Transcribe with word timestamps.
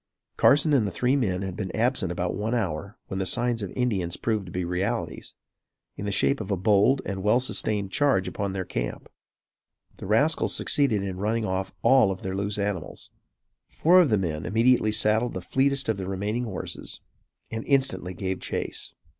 Carson 0.35 0.73
and 0.73 0.87
the 0.87 0.91
three 0.91 1.15
men 1.15 1.43
had 1.43 1.55
been 1.55 1.69
absent 1.75 2.11
about 2.11 2.33
one 2.33 2.55
hour 2.55 2.97
when 3.05 3.19
the 3.19 3.25
signs 3.27 3.61
of 3.61 3.69
Indians 3.75 4.17
proved 4.17 4.47
to 4.47 4.51
be 4.51 4.65
realities, 4.65 5.35
in 5.95 6.05
the 6.05 6.11
shape 6.11 6.41
of 6.41 6.49
a 6.49 6.57
bold 6.57 7.03
and 7.05 7.21
well 7.21 7.39
sustained 7.39 7.91
charge 7.91 8.27
upon 8.27 8.51
their 8.51 8.65
camp. 8.65 9.09
The 9.97 10.07
rascals 10.07 10.55
succeeded 10.55 11.03
in 11.03 11.19
running 11.19 11.45
off 11.45 11.71
all 11.83 12.09
of 12.09 12.23
their 12.23 12.35
loose 12.35 12.57
animals. 12.57 13.11
Four 13.69 14.01
of 14.01 14.09
the 14.09 14.17
men 14.17 14.43
immediately 14.47 14.91
saddled 14.91 15.35
the 15.35 15.39
fleetest 15.41 15.87
of 15.87 15.97
the 15.97 16.07
remaining 16.07 16.45
horses 16.45 16.99
and 17.51 17.63
instantly 17.65 18.15
gave 18.15 18.39
chase. 18.39 18.95